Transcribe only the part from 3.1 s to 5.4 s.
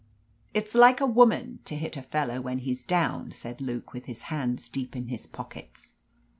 said Luke, with his hands deep in his